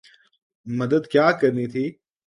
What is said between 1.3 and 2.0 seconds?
کرنی تھی۔